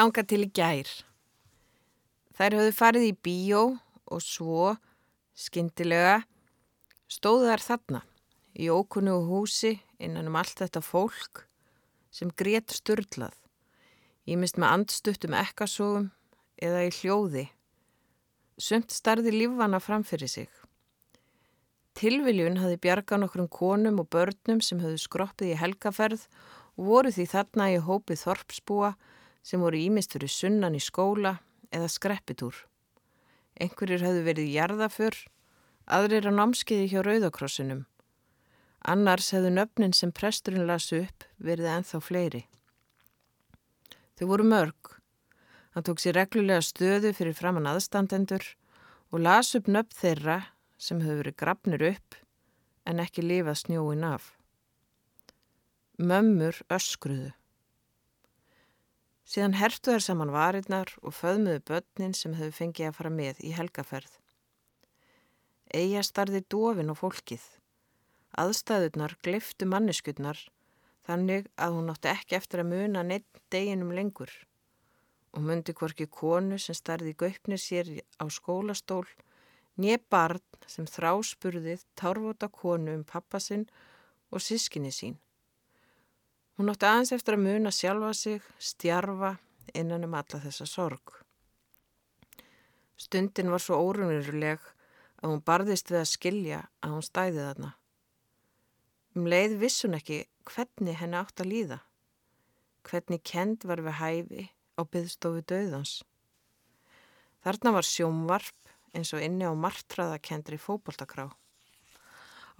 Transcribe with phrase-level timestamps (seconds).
[0.00, 0.90] Þanga til í gær.
[2.32, 3.64] Þær höfðu farið í bíó
[4.08, 4.70] og svo,
[5.36, 6.22] skindilega,
[7.04, 8.00] stóðu þær þarna
[8.56, 11.42] í ókunnu húsi innan um allt þetta fólk
[12.08, 13.36] sem grét störlað,
[14.24, 16.08] ímist með andstuttum ekkasógum
[16.56, 17.44] eða í hljóði.
[18.56, 20.48] Sumt starði lífvana framfyrir sig.
[21.92, 26.24] Tilviljun hafi bjargað nokkrum konum og börnum sem höfðu skroppið í helgaferð
[26.80, 28.94] og voru því þarna í hópið þorpsbúa
[29.42, 31.38] sem voru ímist fyrir sunnan í skóla
[31.72, 32.54] eða skreppitúr.
[33.60, 35.16] Einhverjir höfðu verið jarðaför,
[35.86, 37.84] aðrir á námskiði hjá Rauðakrossinum.
[38.88, 42.46] Annars hefðu nöfnin sem presturinn lasu upp verið enþá fleiri.
[44.16, 44.94] Þau voru mörg.
[45.74, 48.44] Hann tók sér reglulega stöðu fyrir framann aðstandendur
[49.12, 50.38] og las upp nöfn þeirra
[50.80, 52.16] sem höfðu verið grafnir upp
[52.88, 54.32] en ekki lifað snjóin af.
[56.00, 57.34] Mömmur öskruðu.
[59.30, 63.52] Síðan hertu þær saman varirnar og föðmuðu börnin sem höfðu fengið að fara með í
[63.54, 64.16] helgaferð.
[65.70, 67.44] Eija starði dofin á fólkið.
[68.42, 70.40] Aðstæðurnar gliftu manneskutnar
[71.06, 74.34] þannig að hún átti ekki eftir að muna neitt deginum lengur
[75.30, 79.06] og myndi hvorki konu sem starði göpnir sér á skólastól
[79.78, 83.68] nýja barn sem þráspurðið tárvota konu um pappasinn
[84.34, 85.20] og sískinni sín.
[86.60, 89.30] Hún átti aðeins eftir að muna sjálfa sig, stjarfa
[89.80, 91.14] innan um alla þessa sorg.
[93.00, 94.66] Stundin var svo órunveruleg
[95.22, 97.70] að hún barðist við að skilja að hún stæði þarna.
[99.16, 100.20] Um leið vissun ekki
[100.52, 101.80] hvernig henni átt að líða.
[102.84, 105.96] Hvernig kend var við hæfi á byggstofu döðans.
[107.40, 111.30] Þarna var sjómvarp eins og inni á martraðakendri fókbaltakrá.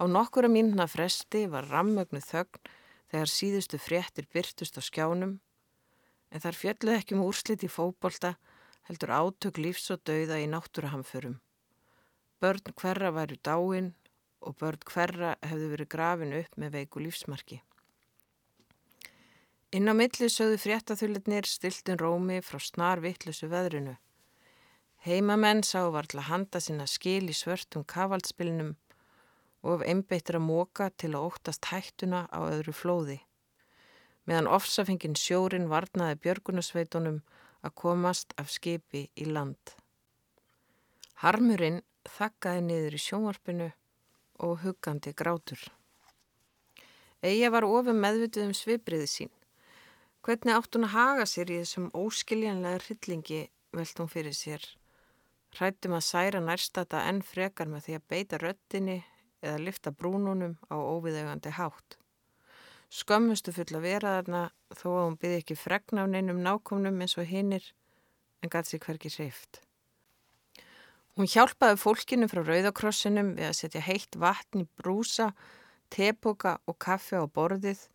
[0.01, 2.79] Á nokkura mínuna fresti var rammögnu þögn
[3.11, 5.39] þegar síðustu fréttir byrtust á skjánum
[6.31, 8.37] en þar fjalluð ekki um úrslit í fókbalta
[8.87, 11.39] heldur átök lífs og dauða í náttúrahamförum.
[12.41, 13.91] Börn hverra væru dáin
[14.41, 17.59] og börn hverra hefðu verið grafin upp með veiku lífsmarki.
[19.75, 23.97] Inn á milli sögðu fréttaþulletnir stiltun rómi frá snar vittlusu veðrinu.
[25.05, 28.75] Heimamenn sá varðla handa sinna skil í svörtum kavaltspilnum
[29.61, 33.19] og einbeittir að móka til að óttast hættuna á öðru flóði.
[34.25, 37.21] Meðan ofsafengin sjórin varnaði björgunasveitunum
[37.61, 39.75] að komast af skipi í land.
[41.21, 43.69] Harmurinn þakkaði niður í sjónvarpinu
[44.41, 45.61] og huggandi grátur.
[47.21, 49.33] Eija var ofum meðvituð um svipriði sín.
[50.25, 53.41] Hvernig átt hún að haga sér í þessum óskiljanlega hryllingi
[53.77, 54.65] velt hún fyrir sér.
[55.57, 58.97] Hrættum að særa nærstata enn frekar með því að beita röttinni
[59.41, 61.97] eða lifta brúnunum á óviðegandi hátt.
[62.91, 64.43] Skömmustu full að vera þarna
[64.75, 67.71] þó að hún byrði ekki fregna á neinum nákomnum eins og hinnir
[68.41, 69.61] en gæti sér hverki hreift.
[71.15, 75.31] Hún hjálpaði fólkinu frá Rauðakrossinum við að setja heitt vatn í brúsa,
[75.91, 77.87] tepoka og kaffe á borðið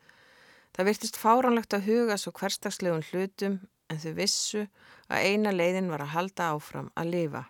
[0.77, 3.55] Það virtist fáranlegt að huga svo hverstagslegum hlutum
[3.89, 4.67] en þau vissu
[5.09, 7.41] að eina leiðin var að halda áfram að lifa.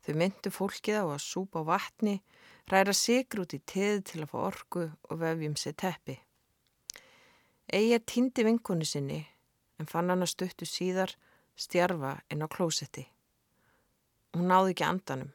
[0.00, 2.22] Þau myndu fólkið á að súpa vatni,
[2.70, 6.16] ræra sigur út í teð til að fá orgu og vefjum sér teppi.
[7.72, 9.20] Eija týndi vinkonu sinni
[9.80, 11.16] en fann hann að stöttu síðar
[11.56, 13.06] stjarfa inn á klósetti.
[14.36, 15.32] Hún náði ekki andanum.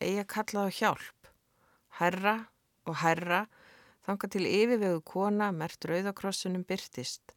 [0.00, 1.30] Eija kallaði á hjálp.
[1.98, 2.36] Herra
[2.86, 3.46] og herra
[4.06, 7.32] Þanga til yfirvegu kona mert rauðakrossunum byrtist,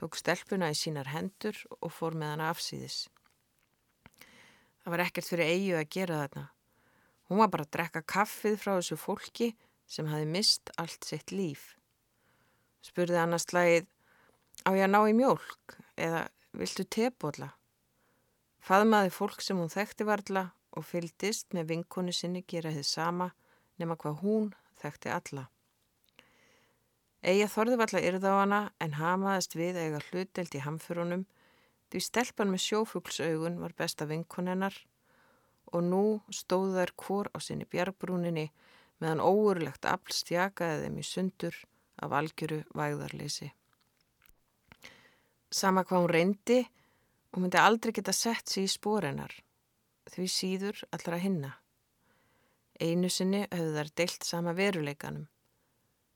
[0.00, 2.96] tók stelpuna í sínar hendur og fór með hana afsýðis.
[4.80, 6.44] Það var ekkert fyrir eigu að gera þarna.
[7.28, 9.52] Hún var bara að drekka kaffið frá þessu fólki
[9.88, 11.74] sem hafi mist allt sitt líf.
[12.84, 13.88] Spurði annars slægið,
[14.64, 16.22] á ég að ná í mjölk eða
[16.56, 17.52] viltu tebóla?
[18.64, 23.30] Faðmaði fólk sem hún þekkti varla og fyldist með vinkonu sinni gera þið sama
[23.80, 24.50] nema hvað hún
[24.80, 25.48] þekkti alla.
[27.22, 31.24] Eija þorði valla yrða á hana en hamaðist við eiga hlutdelt í hamfurunum
[31.90, 34.76] því stelpan með sjófuglsaugun var besta vinkonennar
[35.72, 36.02] og nú
[36.34, 38.48] stóð þær hvor á sinni bjargbrúninni
[39.02, 41.60] meðan óurlegt afl stjakaði þeim í sundur
[42.02, 43.52] af algjöru vægðarleysi.
[45.50, 46.60] Sama hvað hún reyndi
[47.32, 49.34] og myndi aldrei geta sett sér í spórennar
[50.08, 51.54] því síður allra hinna.
[52.80, 55.26] Einu sinni höfðu þær deilt sama veruleikanum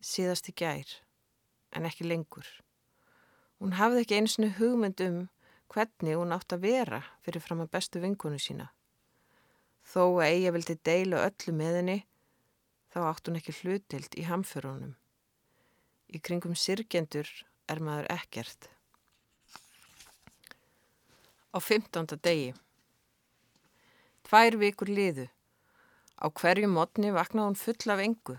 [0.02, 0.88] síðast í gær,
[1.72, 2.46] en ekki lengur.
[3.62, 5.18] Hún hafði ekki eins og hugmynd um
[5.72, 8.72] hvernig hún átt að vera fyrir fram að bestu vinkonu sína.
[9.92, 11.98] Þó að eiga vildi deila öllu með henni,
[12.92, 14.94] þá átt hún ekki hlutild í hamförunum.
[16.12, 17.28] Í kringum sirkjendur
[17.68, 18.72] er maður ekkert.
[21.52, 22.16] á 15.
[22.24, 22.52] degi.
[24.24, 25.26] Tvær vikur liðu.
[26.16, 28.38] Á hverju modni vaknaði hún full af engu,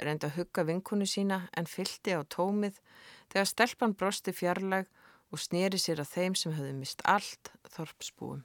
[0.00, 2.80] reyndi að hugga vinkunu sína en fyldi á tómið
[3.28, 4.88] þegar stelpan brosti fjarlag
[5.28, 8.44] og snýri sér að þeim sem höfðu mist allt þorpsbúum.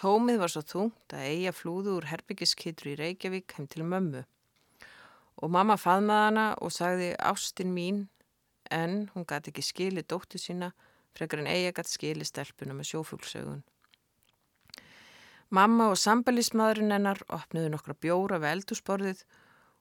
[0.00, 4.22] Tómið var svo þungt að eiga flúðu úr herbyggiskitru í Reykjavík heim til mömmu.
[5.44, 8.06] Og mamma faðmaði hana og sagði Ástin mín
[8.72, 10.70] en hún gæti ekki skili dóttu sína
[11.12, 13.60] frekar en eiga gæti skili stelpuna með sjófuglsaugun.
[15.52, 19.24] Mamma og sambalismadurinn hennar opniðu nokkra bjóra við eldúsborðið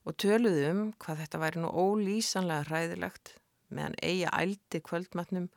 [0.04, 3.38] og töluðu um hvað þetta væri nú ólýsanlega hræðilegt
[3.72, 5.48] meðan eiga ældi kvöldmatnum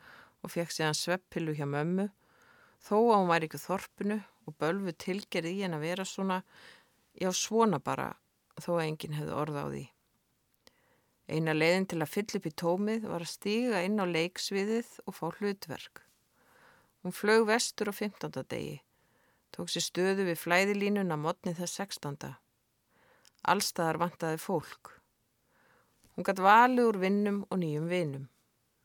[0.45, 2.13] og fekk séðan svepppilu hjá mömmu
[2.85, 6.43] þó að hún væri ekki þorpinu og bölfu tilgerði í henn að vera svona,
[7.15, 8.13] já svona bara
[8.61, 9.85] þó að enginn hefði orða á því.
[11.33, 15.17] Eina leiðin til að fylla upp í tómið var að stíga inn á leiksviðið og
[15.17, 16.03] fá hlutverk.
[17.03, 18.43] Hún flög vestur á 15.
[18.47, 18.81] degi
[19.53, 22.31] tók sér stöðu við flæðilínuna modni þess 16.
[23.53, 24.95] Allstaðar vantaði fólk.
[26.17, 28.29] Hún gætt valið úr vinnum og nýjum vinnum.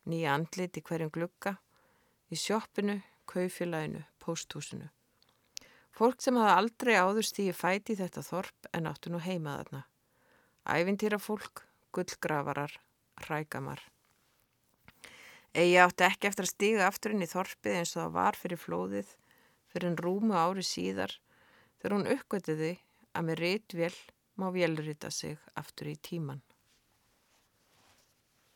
[0.08, 1.58] Nýja andlit í hverjum glukka,
[2.32, 4.88] í sjoppinu, kaufélaginu, pósthúsinu.
[5.98, 9.80] Fólk sem hafði aldrei áður stíði fæti í þetta þorp en áttu nú heimaðarna.
[10.70, 11.64] Ævintýra fólk,
[11.96, 12.76] gullgravarar,
[13.26, 13.82] rækamar.
[15.58, 18.62] Egi átti ekki eftir að stíga aftur inn í þorpið eins og það var fyrir
[18.62, 19.16] flóðið
[19.72, 21.18] fyrir en rúmu ári síðar
[21.80, 22.72] þegar hún uppgötiði
[23.18, 23.98] að með rítvél
[24.38, 26.46] má vélrita sig aftur í tíman.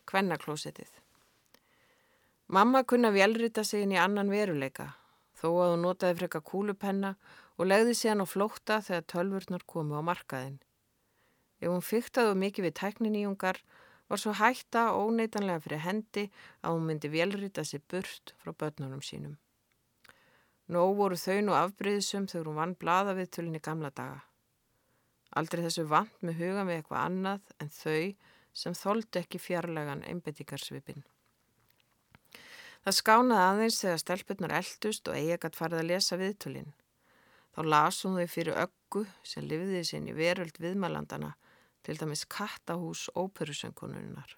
[0.06, 0.94] Kvennaklósetið
[2.54, 4.92] Mamma kunna vélrita sig inn í annan veruleika
[5.42, 7.16] þó að hún notaði freka kúlupenna
[7.58, 10.60] og legði síðan á flókta þegar tölvurnar komu á markaðin.
[11.62, 13.62] Ef hún fyrtaði mikið við tækniníungar
[14.12, 16.26] var svo hætta óneitanlega fyrir hendi
[16.62, 19.38] að hún myndi vélrita sig burt frá börnunum sínum.
[20.72, 24.22] Nó voru þau nú afbreyðsum þegar hún vann blada við tullinni gamla daga.
[25.36, 28.04] Aldrei þessu vant með huga með eitthvað annað en þau
[28.62, 31.06] sem þóldu ekki fjarlagan einbettingarsvipin.
[32.82, 36.72] Það skánaði aðeins þegar stelpunnar eldust og eigagat farið að lesa viðtulinn.
[37.54, 41.36] Þá lasum þau fyrir öggu sem lifiði sinn í veröld viðmælandana
[41.86, 44.38] til dæmis kattahús óperusöngununnar.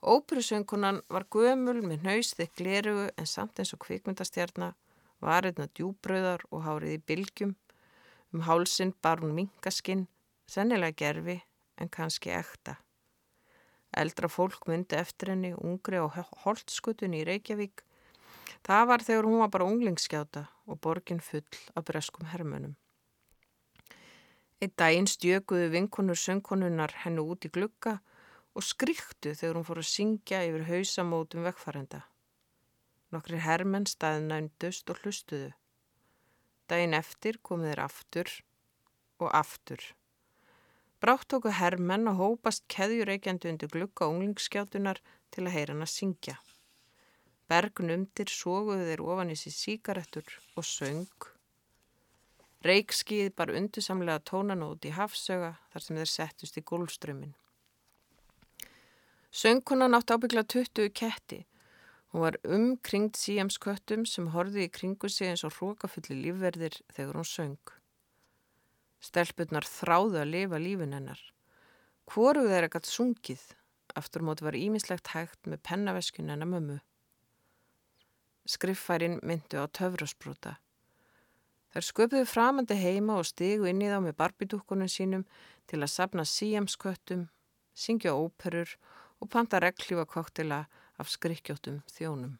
[0.00, 4.76] Óperusöngunan var gömul með nöysþið glerugu en samt eins og kvikmyndastjarnar,
[5.20, 7.56] varirna djúbröðar og hárið í bylgjum.
[8.32, 10.06] Um hálsin bar hún minkaskinn,
[10.48, 11.40] sennilega gerfi
[11.80, 12.76] en kannski ekta.
[13.90, 16.06] Eldra fólk myndi eftir henni ungri á
[16.44, 17.82] holtskutunni í Reykjavík.
[18.66, 22.76] Það var þegar hún var bara unglingsskjáta og borgin full af breskum hermönum.
[24.60, 27.96] Eitt daginn stjökuðu vinkonur söngkonunnar hennu út í glukka
[28.54, 32.02] og skriktu þegar hún fór að syngja yfir hausamótum vekkfærenda.
[33.10, 35.54] Nokkri hermenn staði nændust og hlustuðu.
[36.70, 38.28] Dæin eftir kom þeir aftur
[39.18, 39.80] og aftur.
[41.00, 44.98] Brátt tóku hermenn og hópast keðjureikjandi undir glukka unglingsskjátunar
[45.32, 46.34] til að heyra hann að syngja.
[47.48, 50.28] Bergnumdir sóguðu þeir ofan í sér síkaretur
[50.60, 51.30] og söng.
[52.68, 57.32] Reikskið bar undusamlega tónan út í hafsöga þar sem þeir settust í gólströmmin.
[59.32, 61.46] Söngkunan átt ábyggla 20 ketti.
[62.12, 67.32] Hún var umkringt síjamsköttum sem horfið í kringu sig eins og hrókafulli lífverðir þegar hún
[67.32, 67.79] söng.
[69.00, 71.20] Stelpunnar þráðu að lifa lífin hennar.
[72.10, 73.42] Hvoruð þeirra gætt sungið,
[73.96, 76.78] aftur móti var ímislegt hægt með pennaveskun hennar mömmu.
[78.50, 80.58] Skriffærin myndu á töfrasbrúta.
[81.70, 85.24] Þær sköpuðu framandi heima og stigu inn í þá með barbidúkkunum sínum
[85.70, 87.28] til að sapna síjamsköttum,
[87.72, 88.74] syngja óperur
[89.22, 90.64] og panta reglífa koktila
[90.98, 92.34] af skrikkjóttum þjónum.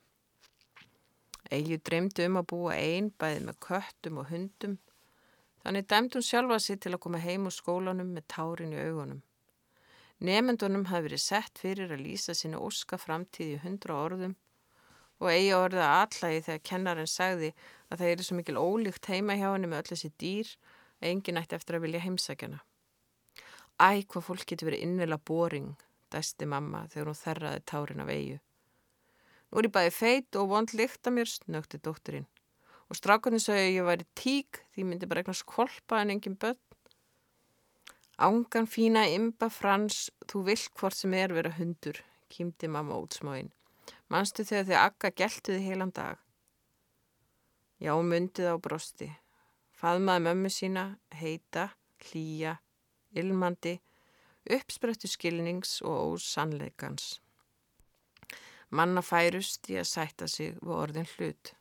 [1.51, 4.77] Egið dreymdi um að búa einn bæði með köttum og hundum,
[5.65, 9.21] þannig dæmdi hún sjálfa sér til að koma heim úr skólanum með tárin í augunum.
[10.21, 14.35] Nefendunum hafi verið sett fyrir að lýsa sínu óska framtíð í hundra orðum
[15.21, 17.53] og eigi orðið að allagi þegar kennarinn sagði
[17.89, 20.53] að það er svo mikil ólíkt heima hjá henni með öll þessi dýr
[21.01, 22.61] að enginn ætti eftir að vilja heimsækjana.
[23.81, 25.73] Æ, hvað fólk getur verið innvila boring,
[26.13, 28.41] dæsti mamma þegar hún þerraði tárin af eigu.
[29.51, 32.29] Nú er ég bæði feit og vond líkt að mér, snökti dótturinn.
[32.91, 36.59] Og strákunni sagði að ég væri tík því myndi bara eignast kolpa en engin börn.
[38.21, 43.53] Ángan fína imba frans, þú vilt hvort sem er vera hundur, kýmdi mamma útsmáinn.
[44.11, 46.19] Manstu þegar þið akka geltuði heilan dag?
[47.81, 49.09] Já, myndið á brosti.
[49.81, 50.85] Faðmaði mömmu sína,
[51.17, 51.71] heita,
[52.11, 52.59] hlýja,
[53.17, 53.79] ilmandi,
[54.51, 57.21] uppsprettu skilnings og ósannleikans.
[58.71, 61.55] Manna færust í að sætta sig við orðin hlut.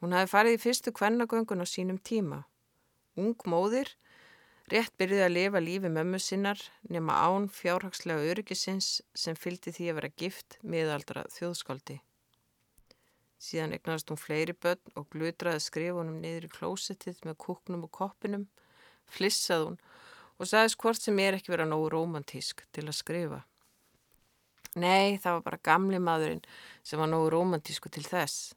[0.00, 2.44] Hún hafi farið í fyrstu kvennagöngun á sínum tíma.
[3.20, 3.90] Ung móðir,
[4.72, 9.98] rétt byrjuði að lifa lífi mömmu sinnar nema án fjárhagslega öryggisins sem fylgdi því að
[9.98, 11.98] vera gift miðaldra þjóðskáldi.
[13.40, 18.46] Síðan eignast hún fleiri börn og glutraði skrifunum niður í klósettið með kúknum og koppinum,
[19.08, 19.78] flissað hún
[20.40, 23.42] og sagðist hvort sem er ekki vera nógu romantísk til að skrifa.
[24.80, 26.44] Nei, það var bara gamli maðurinn
[26.86, 28.54] sem var nógu romantísku til þess.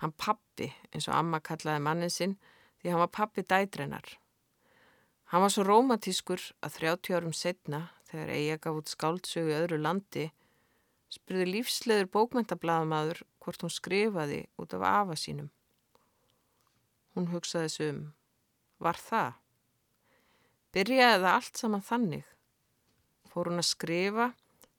[0.00, 2.36] Hann pappi, eins og amma kallaði mannin sinn,
[2.80, 4.16] því hann var pappi dædrennar.
[5.30, 9.78] Hann var svo romantískur að 30 árum setna, þegar Eija gaf út skáldsögu í öðru
[9.78, 10.30] landi,
[11.12, 15.50] spurði lífsleður bókmentablaðamadur hvort hún skrifaði út af afa sínum.
[17.14, 18.02] Hún hugsaði þessu um.
[18.80, 19.32] Var það?
[20.74, 22.28] Byrjaði það allt saman þannig.
[23.30, 24.30] Fór hún að skrifa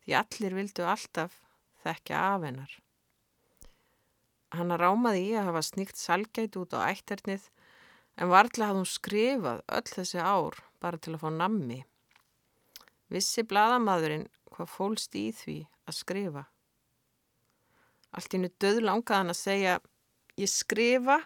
[0.03, 1.35] því allir vildu alltaf
[1.83, 2.77] þekkja af hennar.
[4.51, 7.47] Hanna rámaði í að hafa sníkt salgæt út á ætternið
[8.19, 11.79] en varðlega hafði hún skrifað öll þessi ár bara til að fá nammi.
[13.11, 16.43] Vissi bladamadurinn hvað fólst í því að skrifa.
[18.11, 19.77] Allt innu döð langaði hann að segja
[20.39, 21.21] ég skrifa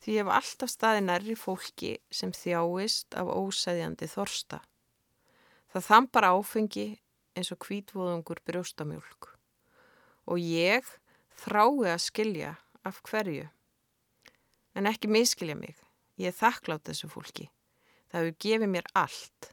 [0.00, 4.62] því ég hef alltaf staði nærri fólki sem þjáist af ósæðjandi þorsta.
[5.72, 6.86] Það þampar áfengi
[7.36, 9.32] eins og kvítvóðungur brjóstamjölk
[10.26, 10.88] og ég
[11.40, 12.54] þrái að skilja
[12.86, 13.48] af hverju.
[14.76, 15.76] En ekki miskilja mig,
[16.20, 17.48] ég er þakklátt þessu fólki.
[18.12, 19.50] Það hefur gefið mér allt,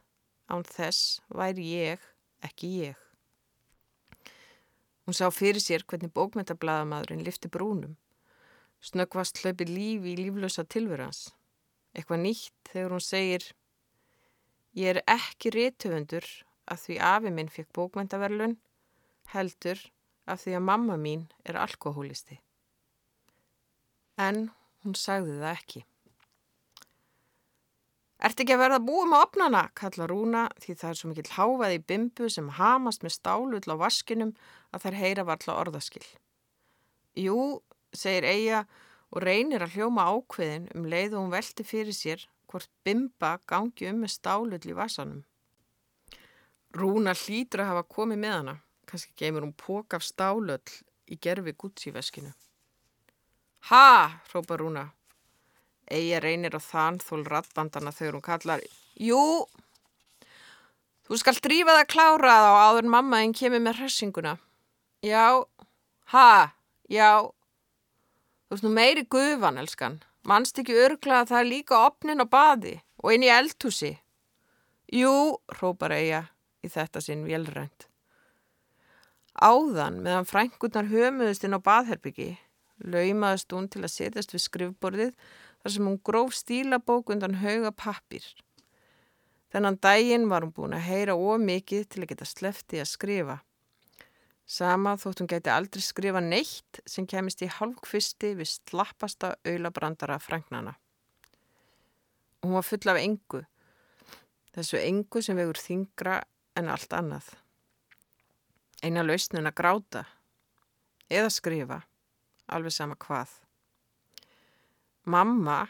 [0.52, 2.08] án þess væri ég
[2.44, 3.00] ekki ég.
[5.04, 7.96] Hún sá fyrir sér hvernig bókmentablaðamadurinn lifti brúnum
[8.84, 11.30] Snöggvast hlaupi lífi í líflösa tilverans.
[11.96, 13.46] Eitthvað nýtt þegar hún segir
[14.76, 16.26] Ég er ekki réttöfundur
[16.68, 18.58] að því afi minn fekk bókmæntaverlun,
[19.32, 19.80] heldur
[20.30, 22.38] að því að mamma mín er alkohólisti.
[24.20, 24.48] En
[24.84, 25.84] hún sagði það ekki.
[28.24, 31.76] Ert ekki að verða búið með opnana, kalla Rúna, því það er svo mikill háfaði
[31.76, 34.32] í bimbu sem hamast með stálull á vaskinum
[34.72, 36.06] að þær heyra varla orðaskill.
[37.20, 37.60] Jú,
[37.92, 38.62] segir Eija
[39.12, 43.90] og reynir að hljóma ákveðin um leið og hún velti fyrir sér hvort bimba gangi
[43.90, 45.20] um með stálull í vasanum.
[46.74, 48.54] Rúna hlýtur að hafa komið með hana,
[48.88, 50.60] kannski geymur hún pók af stálull
[51.10, 52.32] í gerfi gútsíveskinu.
[53.70, 54.88] Ha, hrópa Rúna.
[55.90, 58.62] Eija reynir á þann þól rattbandana þegar hún kallar
[58.96, 59.44] Jú,
[61.04, 64.36] þú skal drífa það klárað á áður mamma en kemur með hressinguna.
[65.04, 65.44] Já,
[66.14, 66.54] ha,
[66.88, 67.28] já,
[68.44, 69.94] Þú veist nú meiri gufan, elskan.
[70.28, 73.90] Manst ekki örgla að það er líka opnin á baði og inn í eldhúsi.
[74.94, 76.20] Jú, hrópar Eija
[76.62, 77.88] í þetta sinn velrænt.
[79.34, 82.36] Áðan meðan frængunar hömuðust inn á baðherbyggi,
[82.86, 85.14] laumaðist hún til að setjast við skrifborðið
[85.64, 88.22] þar sem hún gróf stílabók undan hauga pappir.
[89.50, 93.36] Þennan daginn var hún búin að heyra ómikið til að geta slefti að skrifa.
[94.46, 100.74] Sama þótt hún geti aldrei skrifa neitt sem kemist í halvkvisti við slappasta auðlabrandara frængnana.
[102.44, 103.40] Hún var full af engu,
[104.52, 106.20] þessu engu sem vegur þingra
[106.60, 107.32] en allt annað.
[108.84, 110.02] Eina lausnin að gráta
[111.08, 111.78] eða skrifa,
[112.52, 113.30] alveg sama hvað.
[115.08, 115.62] Mamma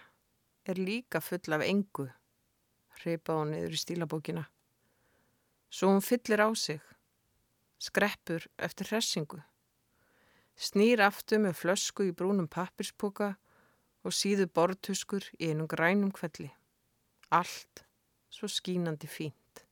[0.67, 2.09] er líka full af engu,
[2.99, 4.43] hreipa hún yfir í stílabókina.
[5.71, 6.83] Svo hún fyllir á sig
[7.79, 9.41] skreppur eftir hressingu.
[10.55, 13.35] Snýr aftur með flösku í brúnum pappirspoka
[14.05, 16.51] og síðu bortuskur í einum grænum kvelli.
[17.31, 17.85] Allt
[18.31, 19.65] svo skínandi fínt.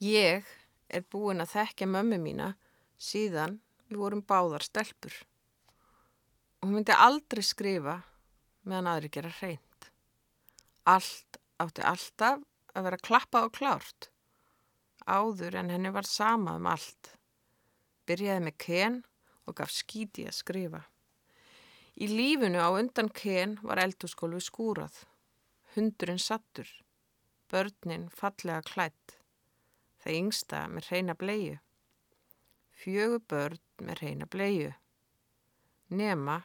[0.00, 0.48] Ég
[0.90, 2.52] er búin að þekka mömmu mína
[3.00, 5.14] síðan við vorum báðar stelpur.
[6.60, 8.00] Hún myndi aldrei skrifa
[8.68, 9.90] meðan aðri gera hreint.
[10.84, 12.42] Allt átti alltaf
[12.74, 14.10] að vera klappað og klárt
[15.10, 17.14] áður en henni var sama um allt.
[18.06, 18.98] Byrjaði með ken
[19.46, 20.82] og gaf skíti að skrifa.
[22.00, 25.02] Í lífunu á undan ken var eldurskólfi skúrað.
[25.74, 26.68] Hundurinn sattur.
[27.50, 29.19] Börnin fallega klætt.
[30.00, 31.58] Það yngsta með reyna bleiu.
[32.80, 34.72] Fjögur börn með reyna bleiu.
[35.90, 36.40] Nema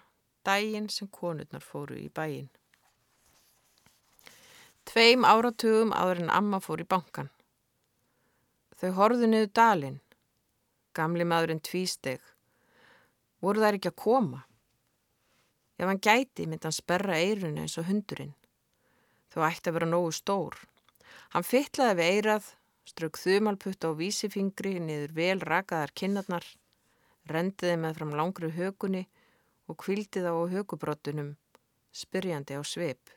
[0.45, 2.49] dægin sem konurnar fóru í bæin.
[4.85, 7.31] Tveim áratugum áður en amma fór í bankan.
[8.75, 10.01] Þau horðu niður dalinn.
[10.95, 12.21] Gamli maðurinn tvísteg.
[13.41, 14.43] Voru þær ekki að koma?
[15.79, 18.35] Ef hann gæti myndi hann sperra eirun eins og hundurinn.
[19.33, 20.55] Þau ætti að vera nógu stór.
[21.33, 22.45] Hann fytlaði við eirað,
[22.85, 26.45] strökk þumalputta á vísifingri niður vel rakaðar kinnarnar,
[27.25, 29.05] rendiði með fram langru hökunni
[29.69, 31.33] og kvildi þá á hökubrottunum,
[31.91, 33.09] spyrjandi á sveip.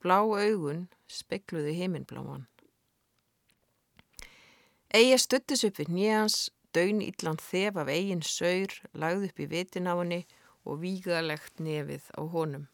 [0.00, 2.46] Blá augun spekluði heiminbláman.
[4.94, 6.36] Eigi stuttis upp við nýjans,
[6.74, 10.20] daun illan þef af eigin saur, lagði upp í vitin á henni
[10.64, 12.68] og vígalegt nefið á honum.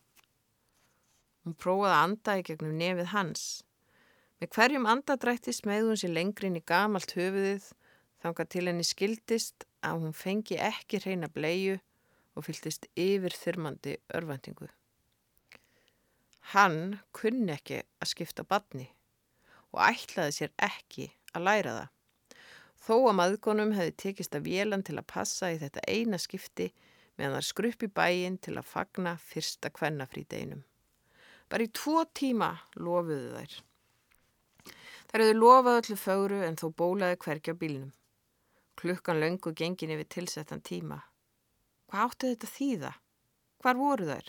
[1.45, 3.45] Hún prófaði að anda í gegnum nefið hans.
[4.41, 7.67] Með hverjum andadrætti smegði hún sér lengrin í gamalt höfuðið
[8.25, 11.75] þanga til henni skildist að hún fengi ekki reyna bleiu
[12.33, 14.71] og fylgist yfir þyrmandi örvendingu.
[16.55, 18.89] Hann kunni ekki að skipta badni
[19.75, 21.95] og ætlaði sér ekki að læra það.
[22.81, 26.73] Þó að maðgunum hefði tekist að vélan til að passa í þetta eina skipti
[27.21, 30.65] meðan það skruppi bæin til að fagna fyrsta kvennafrídeginum.
[31.53, 33.65] Bara í tvo tíma lofuðu þær.
[35.11, 37.91] Þær hefðu lofað öllu fögru en þó bólaði hverja bílnum.
[38.79, 41.01] Klukkan löngu gengin yfir tilsettan tíma.
[41.91, 42.93] Hvað átti þetta þýða?
[43.61, 44.29] Hvar voru þær?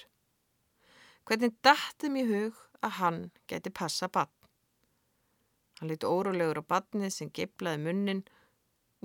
[1.30, 4.32] Hvernig dættum í hug að hann geti passa bann?
[5.78, 8.24] Hann liti órólegur á bannið sem geiblaði munnin,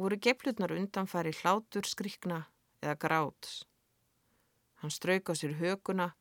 [0.00, 2.46] voru geiblunar undanfæri hlátur skrikna
[2.80, 3.66] eða gráts.
[4.80, 6.14] Hann strauk á sér höguna,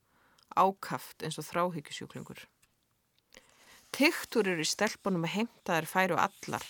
[0.51, 2.43] ákaft eins og þráhyggjusjúklingur.
[3.95, 6.63] Tyktur eru í stelpunum að heimta þær færu allar.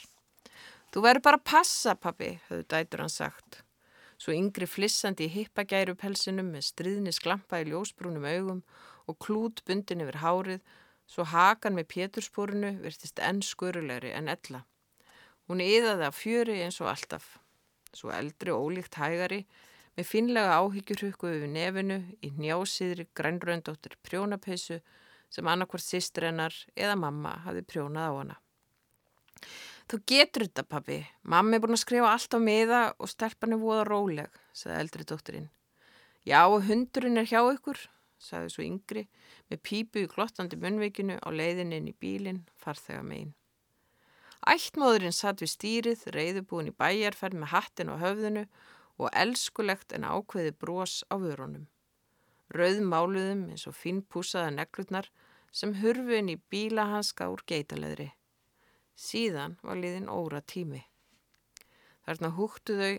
[0.94, 3.64] Þú verður bara að passa, pappi, höfðu dætur hann sagt.
[4.22, 8.60] Svo yngri flissandi í hippagærupelsinum með stríðni sklampa í ljósbrúnum augum
[9.10, 10.62] og klút bundin yfir hárið,
[11.10, 14.62] svo hakan með pétursporinu virtist enn skurulegri en ella.
[15.50, 17.40] Hún yðaði af fjöri eins og alltaf.
[17.90, 19.48] Svo eldri og ólíkt hægari
[19.98, 24.78] með finlega áhyggjurhukku yfir nefinu í njásýðri grænröndóttir prjónapeisu
[25.36, 28.38] sem annarkvart sýstrennar eða mamma hafi prjónað á hana.
[29.86, 33.62] Þú getur þetta pappi, mamma er búin að skrifa allt á miða og stelpan er
[33.62, 35.50] voða róleg, sagði eldri dótturinn.
[36.26, 37.78] Já, hundurinn er hjá ykkur,
[38.18, 39.04] sagði svo yngri,
[39.52, 43.36] með pípu í glottandi munveikinu á leiðin inn í bílinn, farþega megin.
[44.50, 48.48] Ættmóðurinn satt við stýrið, reyðubúin í bæjarferð með hattin á höfðinu
[49.02, 51.68] og elskulegt en ákveði brós á vörunum.
[52.54, 55.10] Rauðmáluðum eins og finnpúsaða neglutnar
[55.56, 58.10] sem hurfin í bílahanska úr geitaleðri.
[59.00, 60.82] Síðan var liðin óra tími.
[62.06, 62.98] Þarna húktu þau,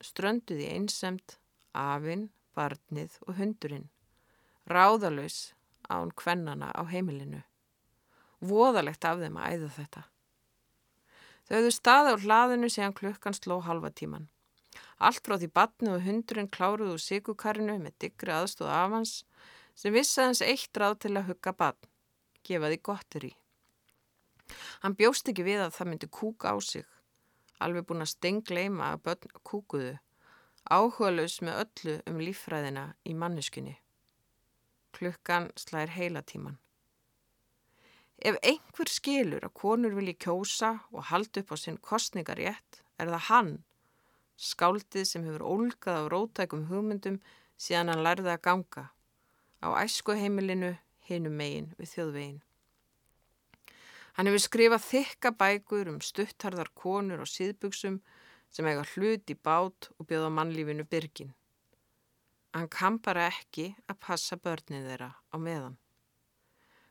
[0.00, 1.36] strönduði einsemt,
[1.76, 3.88] afinn, barnið og hundurinn.
[4.68, 5.52] Ráðalus
[5.88, 7.42] án kvennana á heimilinu.
[8.40, 10.02] Voðalegt af þeim að æða þetta.
[11.48, 14.28] Þau höfðu staði á hlaðinu síðan klukkan sló halva tíman.
[14.98, 19.14] Allt frá því batni og hundurinn kláruð úr sigukarinu með diggri aðstóð af hans
[19.78, 21.88] sem vissaðans eitt ráð til að hugga batn,
[22.48, 23.32] gefa því gottir í.
[24.82, 26.86] Hann bjóst ekki við að það myndi kúka á sig,
[27.62, 29.92] alveg búin að stengleima að börn kúkuðu,
[30.68, 33.76] áhugaðlaus með öllu um líffræðina í manneskunni.
[34.96, 36.58] Klukkan slæðir heila tíman.
[38.18, 43.26] Ef einhver skilur að konur vilji kjósa og halda upp á sinn kostningarétt, er það
[43.28, 43.52] hann,
[44.38, 47.20] skáldið sem hefur ólgað á rótækum hugmyndum
[47.58, 48.84] síðan hann lærði að ganga,
[49.62, 50.72] á æskuheimilinu
[51.08, 52.38] hinum megin við þjóðvegin.
[54.18, 58.00] Hann hefur skrifað þykka bækur um stuttarðar konur og síðbuksum
[58.50, 61.34] sem eiga hlut í bát og bjóða mannlífinu byrgin.
[62.56, 65.76] Hann kann bara ekki að passa börnið þeirra á meðan.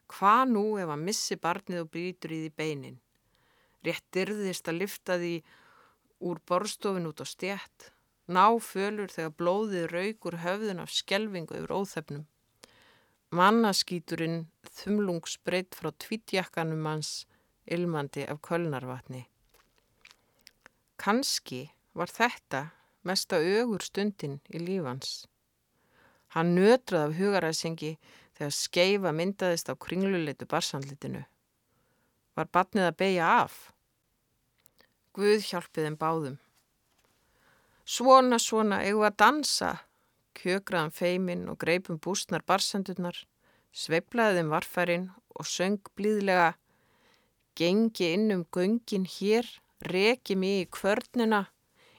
[0.08, 3.00] Hvað nú ef hann missi barnið og brítur í því beinin?
[3.84, 5.34] Rétt dyrðist að lifta því
[6.24, 7.92] úr borstofin út á stjætt,
[8.32, 12.24] ná fölur þegar blóðið raugur höfðun af skjelvingu yfir óþefnum.
[13.36, 17.26] Mannaskíturinn þumlungsbreytt frá tvítjakkanum hans
[17.68, 19.26] ilmandi af kölnarvatni.
[20.96, 22.70] Kanski var þetta
[23.04, 25.26] mesta ögur stundin í lífans.
[26.32, 27.98] Hann nötrað af hugaræðsengi
[28.38, 31.26] þegar skeifa myndaðist á kringluleitu barsandlitinu.
[32.38, 33.56] Var batnið að beigja af?
[35.12, 36.40] Guð hjálpið þeim báðum.
[37.84, 39.74] Svona, svona, eigum að dansa,
[40.38, 43.18] kjökraðan feiminn og greipum bústnar barsandurnar,
[43.74, 46.54] sveiplaði þeim varfærin og söng blíðlega
[47.58, 49.48] Gengi inn um göngin hér,
[49.82, 51.48] reki mig í kvörnuna,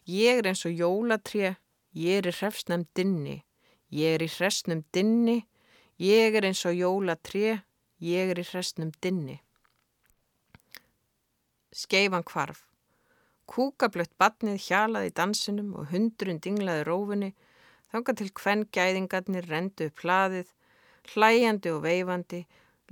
[0.07, 1.57] ég er eins og jólatré,
[1.99, 3.41] ég er í hrefsnum dinni,
[3.91, 5.41] ég er í hrefsnum dinni,
[5.99, 7.57] ég er eins og jólatré,
[7.99, 9.41] ég er í hrefsnum dinni.
[11.75, 12.63] Skeifan kvarf.
[13.51, 17.33] Kúkablött batnið hjalaði dansinum og hundurinn dinglaði rófunni,
[17.93, 20.49] Þanga til hvenn gæðingarnir rendu upp hlaðið,
[21.15, 22.43] hlæjandi og veifandi,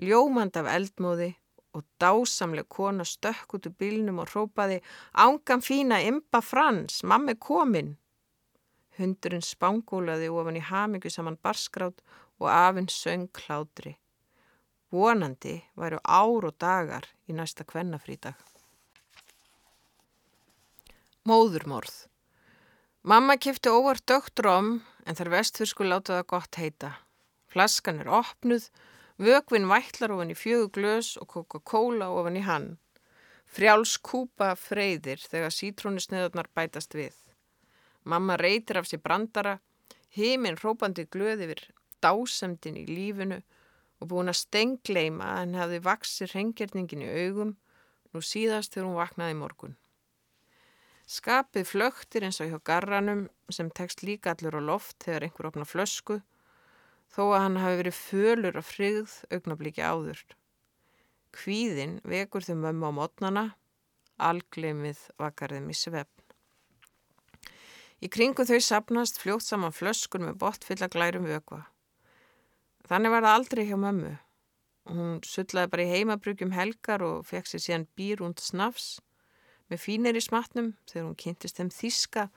[0.00, 1.35] ljómand af eldmóði
[1.76, 4.80] og dásamleg kona stökk út úr bílnum og rópaði
[5.12, 7.96] Ángan fína imba frans, mammi komin.
[8.96, 12.00] Hundurinn spangólaði ofan í hamingu saman barskrát
[12.40, 13.98] og afinn söng klátri.
[14.92, 18.37] Vonandi væru ár og dagar í næsta kvennafrídag.
[21.28, 22.06] Móðurmorð
[23.07, 26.88] Mamma kifti óvart dögt róm en þar vestfyrsku láta það gott heita.
[27.47, 28.64] Flaskan er opnuð,
[29.23, 32.66] vögvin vætlar ofan í fjögu glös og Coca-Cola ofan í hann.
[33.47, 37.14] Frjáls kúpa freyðir þegar sítrónusniðarnar bætast við.
[38.03, 39.61] Mamma reytir af sér brandara,
[40.19, 41.64] heiminn rópandi glöði yfir
[42.03, 43.38] dásemdin í lífinu
[44.03, 47.55] og búin að stengleima að henn hefði vaksir hengjerningin í augum
[48.11, 49.79] nú síðast þegar hún vaknaði morgun.
[51.07, 55.66] Skapið flögtir eins og hjá garranum sem tekst líka allur á loft þegar einhver opna
[55.69, 56.16] flösku
[57.14, 60.19] þó að hann hafi verið fölur af frigð augnabliki áður.
[61.37, 63.45] Kvíðin vekur þau mömmu á mótnana,
[64.19, 66.27] algleimið vakarðum í svefn.
[68.03, 71.62] Í kringu þau sapnast fljótt saman flöskun með bort fylla glærum vökva.
[72.90, 74.14] Þannig var það aldrei hjá mömmu.
[74.90, 78.97] Hún sullaði bara í heimabrugjum helgar og fekk sér síðan býrúnd snafs
[79.70, 82.29] með fínir í smatnum þegar hún kynntist þeim þíska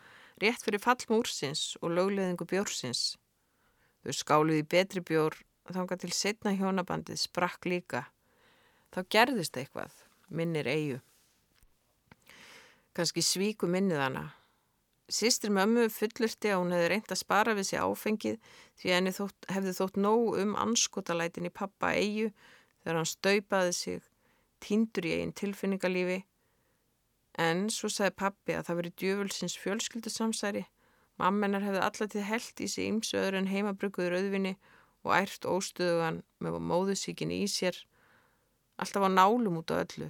[0.41, 3.17] rétt fyrir fallmúrsins og lögleðingu bjórsins.
[4.05, 5.37] Þau skáluði betri bjór
[5.69, 8.07] þánga til setna hjónabandið sprakk líka.
[8.89, 9.93] Þá gerðist eitthvað,
[10.33, 10.99] minnir eigu.
[12.97, 14.25] Kanski svíku minnið hana
[15.09, 18.35] Sistri mömmu fullurti að hún hefði reynt að spara við sér áfengið
[18.77, 22.27] því henni þótt, hefði þótt nóg um anskotalætin í pappa eigu
[22.83, 24.03] þegar hann staupaði sig
[24.61, 26.19] tindur í eigin tilfinningalífi.
[27.39, 30.65] En svo sagði pappi að það veri djöfulsins fjölskyldusamsæri.
[31.19, 34.56] Mammenar hefði allatið held í sig ymsu öðru en heimabrugguður auðvinni
[35.08, 37.78] og ært óstöðugan með móðusíkinni í sér.
[38.80, 40.10] Alltaf á nálum út á öllu.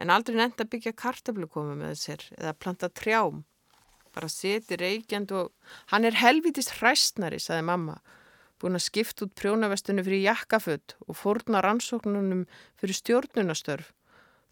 [0.00, 3.44] En aldrei nefnd að byggja kartablu komið með sér eða planta trjám
[4.14, 5.52] bara seti reykjand og
[5.92, 8.00] hann er helvitist hræstnari, saði mamma
[8.60, 12.44] búin að skipta út prjónavestunni fyrir jakkaföld og fórna rannsóknunum
[12.80, 13.92] fyrir stjórnunastörf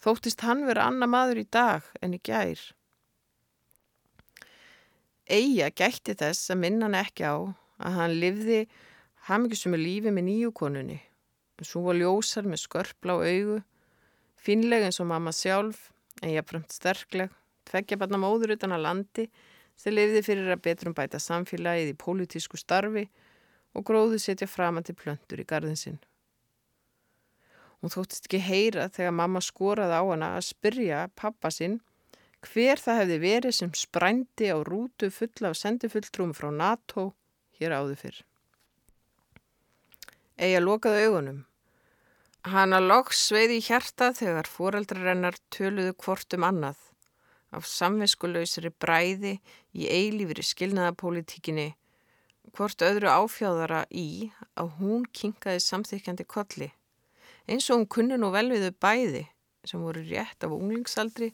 [0.04, 2.61] þóttist hann vera annar maður í dag en í gær.
[5.28, 7.37] Eija gætti þess að minna hann ekki á
[7.78, 8.62] að hann livði
[9.28, 11.00] hafmyggisum með lífi með nýjukonunni
[11.66, 13.58] svo var ljósar með skörpla á augu
[14.38, 15.88] finleg eins og mamma sjálf
[16.22, 17.30] en ég fremt sterkleg.
[17.68, 19.24] Tveggja barna móður utan að landi
[19.78, 23.08] sem lifði fyrir að betrum bæta samfélagið í pólitísku starfi
[23.76, 25.98] og gróði setja framandi plöndur í gardin sinn.
[27.78, 31.78] Hún þóttist ekki heyra þegar mamma skoraði á hana að spyrja pappa sinn
[32.46, 37.12] hver það hefði verið sem sprændi á rútu fulla af sendifulltrúum frá NATO
[37.58, 38.18] hér áður fyrr.
[40.38, 41.40] Egi að lokaðu augunum.
[42.46, 46.78] Hanna loks sveiði í hjarta þegar foreldrarennar töluðu hvort um annað
[47.54, 49.38] af samvinskuleysri bræði
[49.74, 51.72] í eilífri skilnaðapolítikinni
[52.54, 56.70] hvort öðru áfjáðara í að hún kinkaði samþykjandi kolli
[57.48, 59.24] eins og hún kunni nú vel við þau bæði
[59.68, 61.32] sem voru rétt af unglingsaldri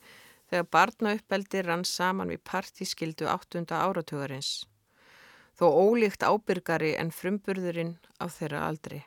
[0.50, 3.64] þegar barnauppeldi rann saman við partískildu 8.
[3.74, 4.62] áratugarins
[5.58, 9.04] þó ólíkt ábyrgari en frumburðurinn á þeirra aldri.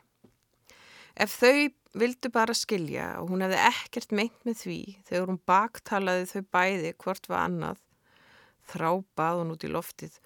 [1.18, 1.68] Ef þau
[1.98, 6.94] vildu bara skilja og hún hefði ekkert meint með því þegar hún baktalaði þau bæði
[7.02, 7.80] hvort var annað,
[8.68, 10.18] þrá bað hún út í loftið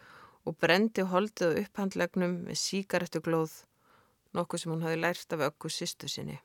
[0.47, 3.61] og brendi holdið á upphandlegnum með síkarettuglóð,
[4.35, 6.41] nokkuð sem hún hafi lært af ökku sýstu sinni.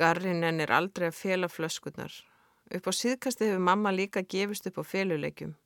[0.00, 2.12] Garrinen er aldrei að fela flöskunar.
[2.70, 5.56] Upp á síðkasti hefur mamma líka gefist upp á feluleikjum.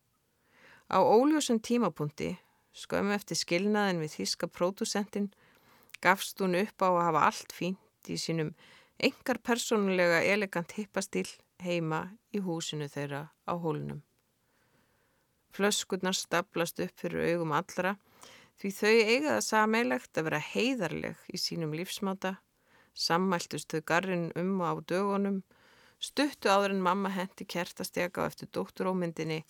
[0.90, 2.35] Á óljósum tímapunkti,
[2.75, 5.31] skömmu eftir skilnaðin við þíska pródusentin,
[6.03, 8.55] gafst hún upp á að hafa allt fínt í sínum
[8.99, 11.29] engar persónulega elegant hippastil
[11.62, 14.03] heima í húsinu þeirra á hólunum.
[15.55, 17.94] Flöskurnar staplast upp fyrir augum allra
[18.59, 22.37] því þau eiga það sameilegt að vera heiðarleg í sínum lífsmáta,
[22.94, 25.42] sammæltust þau garrin um á dögunum,
[25.98, 29.42] stuttu áður en mamma hendi kertastega eftir dótturómyndinni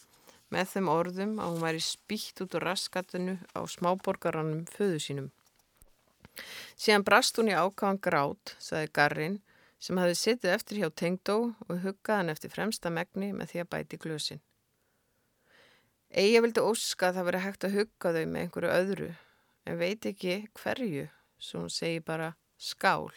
[0.55, 5.33] með þeim orðum að hún væri spýtt út á raskatinu á smáborgarannum föðu sínum.
[6.77, 9.37] Síðan brast hún í ákáðan grát, saði Garrin,
[9.79, 11.37] sem hafi sittið eftir hjá Tengdó
[11.69, 14.43] og huggað hann eftir fremsta megni með því að bæti glösin.
[16.15, 19.11] Eigi vildi óska að það veri hægt að hugga þau með einhverju öðru,
[19.67, 21.07] en veit ekki hverju,
[21.43, 23.11] svo hún segi bara skál.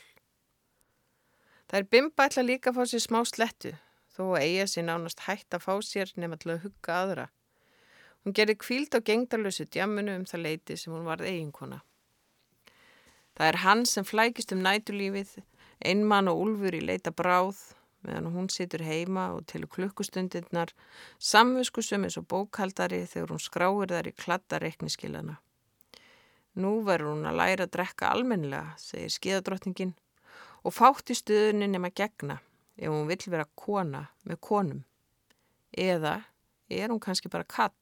[1.67, 3.73] Það er bimba ætla líka að fá sér smá slettu,
[4.15, 7.25] þó að eiga sér nánast hægt að fá sér nema til að hugga aðra.
[8.23, 11.81] Hún gerði kvíld á gengdarlösu djamminu um það leiti sem hún varð eiginkona.
[13.35, 15.35] Það er hann sem flækist um nætulífið,
[15.83, 17.59] einmann og úlfur í leita bráð,
[18.07, 20.71] meðan hún situr heima og til klukkustundirnar
[21.19, 25.37] samvisku sem er svo bókaldari þegar hún skráir þar í kladda reikniskilana.
[26.57, 29.97] Nú verður hún að læra að drekka almennilega, segir skíðadrottningin
[30.63, 32.39] og fátt í stöðunni nema gegna
[32.77, 34.83] ef hún vill vera kona með konum.
[35.73, 36.21] Eða
[36.69, 37.73] er hún kannski bara kall?